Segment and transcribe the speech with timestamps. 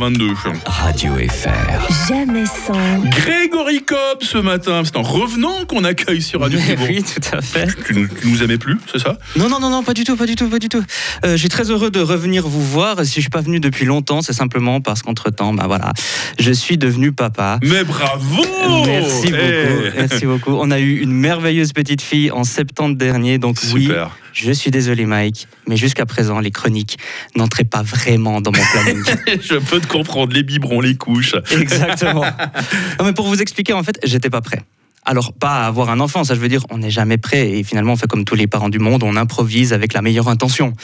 [0.00, 0.32] 22.
[0.64, 2.08] Radio FR.
[2.08, 2.72] Jamais sans.
[3.10, 6.86] Grégory Cobb ce matin, c'est en revenant qu'on accueille sur Radio Fribourg.
[6.88, 7.66] Oui, tout à fait.
[7.86, 9.18] Tu, nous- tu nous aimais plus, c'est ça?
[9.36, 10.82] Non, non, non, non, pas du tout, pas du tout, pas du tout.
[11.26, 13.04] Euh, je suis très heureux de revenir vous voir.
[13.04, 15.92] Si je suis pas venu depuis longtemps, c'est simplement parce qu'entre-temps, bah voilà,
[16.38, 17.58] je suis devenu papa.
[17.62, 18.42] Mais bravo
[18.86, 20.52] Merci beaucoup, Eh, merci beaucoup.
[20.58, 24.16] On a eu une merveilleuse petite fille en septembre dernier, donc oui, Super.
[24.32, 26.98] Je suis désolé Mike, mais jusqu'à présent, les chroniques
[27.36, 29.02] n'entraient pas vraiment dans mon planning.
[29.40, 31.34] Je peux te comprendre, les biberons, les couches.
[31.50, 32.24] Exactement.
[32.98, 34.62] Non, mais pour vous expliquer, en fait, j'étais pas prêt.
[35.04, 37.50] Alors, pas à avoir un enfant, ça je veux dire, on n'est jamais prêt.
[37.52, 40.28] Et finalement, on fait comme tous les parents du monde, on improvise avec la meilleure
[40.28, 40.74] intention.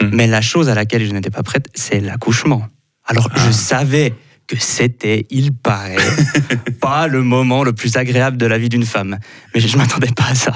[0.00, 0.10] Mhm.
[0.12, 2.68] Mais la chose à laquelle je n'étais pas prête, c'est l'accouchement.
[3.06, 4.14] Alors, je savais
[4.46, 5.96] que c'était, il paraît,
[6.80, 9.18] pas le moment le plus agréable de la vie d'une femme.
[9.54, 10.52] Mais je ne m'attendais pas à ça.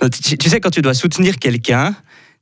[0.00, 1.94] Donc, Tu, tu sais, quand tu dois soutenir quelqu'un,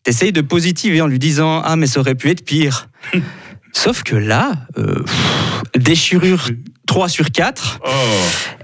[0.03, 2.89] t'essayes de positiver en lui disant Ah, mais ça aurait pu être pire.
[3.73, 6.49] Sauf que là, euh, pff, déchirure
[6.87, 7.89] 3 sur 4, Oh.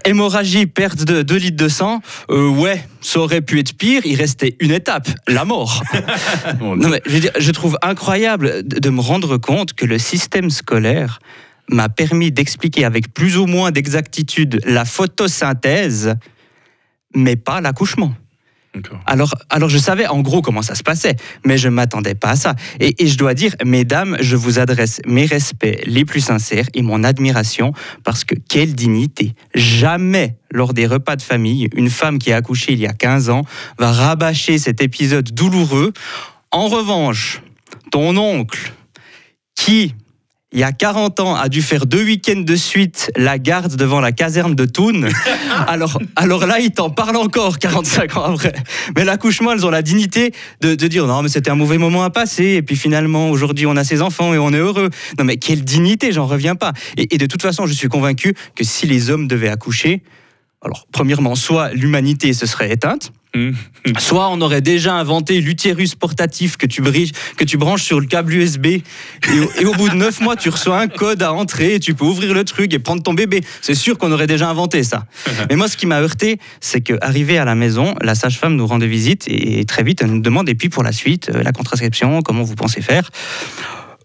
[0.05, 4.15] hémorragie, perte de 2 litres de sang, euh, ouais, ça aurait pu être pire, il
[4.15, 5.83] restait une étape, la mort.
[6.61, 10.49] Non mais je, veux dire, je trouve incroyable de me rendre compte que le système
[10.51, 11.19] scolaire
[11.71, 16.15] m'a permis d'expliquer avec plus ou moins d'exactitude la photosynthèse,
[17.15, 18.15] mais pas l'accouchement.
[19.05, 22.37] Alors, alors je savais en gros comment ça se passait, mais je m'attendais pas à
[22.37, 22.55] ça.
[22.79, 26.83] Et, et je dois dire, mesdames, je vous adresse mes respects les plus sincères et
[26.83, 27.73] mon admiration
[28.05, 29.35] parce que quelle dignité.
[29.55, 33.31] Jamais lors des repas de famille, une femme qui a accouché il y a 15
[33.31, 33.43] ans
[33.79, 35.93] va rabâcher cet épisode douloureux.
[36.53, 37.43] En revanche,
[37.91, 38.73] ton oncle
[39.57, 39.95] qui
[40.53, 44.01] il y a 40 ans, a dû faire deux week-ends de suite la garde devant
[44.01, 45.09] la caserne de Thun.
[45.69, 48.53] Alors, alors là, il t'en parle encore 45 ans après.
[48.97, 52.03] Mais l'accouchement, elles ont la dignité de, de dire non, mais c'était un mauvais moment
[52.03, 52.45] à passer.
[52.45, 54.91] Et puis finalement, aujourd'hui, on a ses enfants et on est heureux.
[55.19, 56.73] Non, mais quelle dignité, j'en reviens pas.
[56.97, 60.03] Et, et de toute façon, je suis convaincu que si les hommes devaient accoucher,
[60.63, 63.53] alors, premièrement, soit l'humanité se serait éteinte, Mmh.
[63.99, 68.07] Soit on aurait déjà inventé l'utérus portatif que tu, briges- que tu branches sur le
[68.07, 68.83] câble USB et
[69.41, 71.95] au, et au bout de neuf mois tu reçois un code à entrer et tu
[71.95, 73.43] peux ouvrir le truc et prendre ton bébé.
[73.63, 75.07] C'est sûr qu'on aurait déjà inventé ça.
[75.49, 78.89] Mais moi ce qui m'a heurté c'est qu'arrivé à la maison, la sage-femme nous rendait
[78.89, 82.23] visite et très vite elle nous demande et puis pour la suite, euh, la contraception,
[82.23, 83.11] comment vous pensez faire?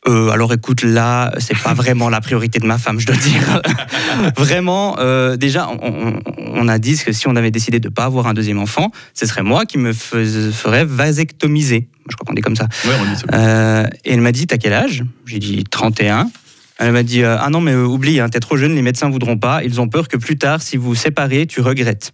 [0.07, 3.61] Euh, alors écoute, là, c'est pas vraiment la priorité de ma femme, je dois dire.
[4.38, 8.33] vraiment, euh, déjà, on, a dit que si on avait décidé de pas avoir un
[8.33, 11.88] deuxième enfant, ce serait moi qui me ferais vasectomiser.
[12.09, 12.67] Je crois qu'on dit comme ça.
[12.85, 13.25] Ouais, on dit ça.
[13.33, 15.03] Euh, et elle m'a dit, t'as quel âge?
[15.25, 16.29] J'ai dit 31.
[16.77, 19.63] Elle m'a dit, ah non, mais oublie, hein, t'es trop jeune, les médecins voudront pas.
[19.63, 22.11] Ils ont peur que plus tard, si vous vous séparez, tu regrettes.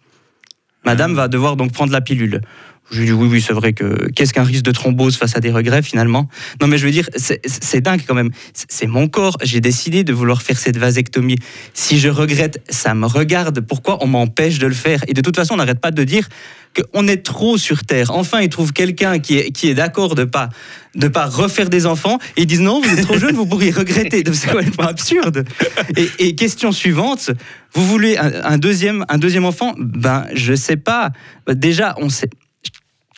[0.85, 2.41] Madame va devoir donc prendre la pilule.
[2.91, 5.39] Je lui dit, oui, oui, c'est vrai que qu'est-ce qu'un risque de thrombose face à
[5.39, 6.27] des regrets finalement?
[6.61, 8.31] Non, mais je veux dire, c'est dingue quand même.
[8.53, 9.37] C'est- mon corps.
[9.41, 11.37] J'ai décidé de vouloir faire cette vasectomie.
[11.73, 13.61] Si je regrette, ça me regarde.
[13.61, 15.01] Pourquoi on m'empêche de le faire?
[15.07, 16.27] Et de toute façon, on n'arrête pas de dire
[16.75, 18.11] qu'on est trop sur Terre.
[18.11, 20.49] Enfin, ils trouvent quelqu'un qui est, qui est d'accord de pas
[20.95, 23.71] de pas refaire des enfants et ils disent non, vous êtes trop jeune, vous pourriez
[23.71, 24.23] regretter.
[24.33, 25.45] C'est complètement absurde.
[25.95, 27.31] Et, et question suivante,
[27.73, 29.73] vous voulez un, un deuxième un deuxième enfant?
[29.77, 31.11] Ben, je sais pas.
[31.47, 32.29] Déjà, on sait.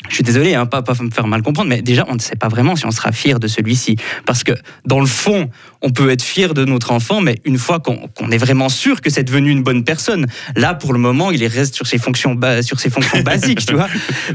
[0.10, 2.36] Je suis désolé, hein, pas, pas me faire mal comprendre, mais déjà, on ne sait
[2.36, 3.96] pas vraiment si on sera fier de celui-ci.
[4.26, 4.52] Parce que,
[4.86, 5.50] dans le fond,
[5.82, 9.10] on peut être fier de notre enfant, mais une fois qu'on est vraiment sûr que
[9.10, 12.80] c'est devenu une bonne personne, là, pour le moment, il reste sur ses fonctions, sur
[12.80, 13.88] ses fonctions basiques, tu vois.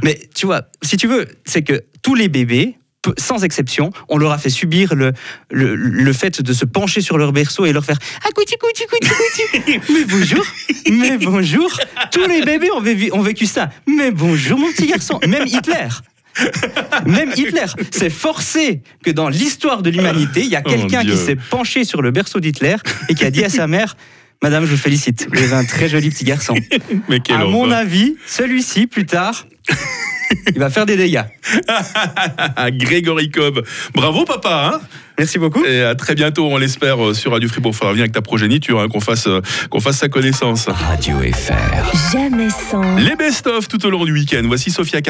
[0.03, 4.19] Mais, tu vois, si tu veux, c'est que tous les bébés, peu- sans exception, on
[4.19, 5.13] leur a fait subir le,
[5.51, 8.85] le, le fait de se pencher sur leur berceau et leur faire Ah, couti, couti,
[8.87, 9.83] couti.
[9.93, 10.45] Mais bonjour,
[10.91, 11.79] mais bonjour.
[12.13, 13.71] Tous les bébés ont vécu, ont vécu ça.
[13.87, 15.21] Mais bonjour, mon petit garçon.
[15.27, 15.89] Même Hitler.
[17.07, 21.17] Même Hitler, c'est forcé que dans l'histoire de l'humanité, il y a Oh, quelqu'un qui
[21.17, 22.77] s'est penché sur le berceau d'Hitler
[23.09, 23.97] et qui a dit à sa mère
[24.41, 26.55] Madame, je vous félicite, vous avez un très joli petit garçon.
[27.09, 29.47] Mais quel À mon avis, celui-ci, plus tard,
[30.49, 31.25] il va faire des dégâts.
[32.71, 33.65] Grégory Cobb.
[33.95, 34.73] Bravo, papa.
[34.75, 34.81] Hein
[35.19, 35.65] Merci beaucoup.
[35.65, 37.75] Et à très bientôt, on l'espère, euh, sur Radio Fribourg.
[37.75, 40.69] Faudra venir avec ta progéniture, hein, qu'on fasse, euh, qu'on fasse sa connaissance.
[40.69, 42.13] Radio FR.
[42.13, 42.97] Jamais sans.
[42.97, 44.43] Les best-of tout au long du week-end.
[44.47, 45.01] Voici Sophia